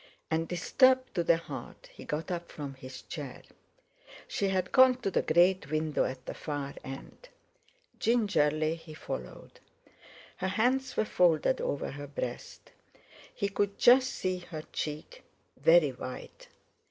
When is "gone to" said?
4.71-5.11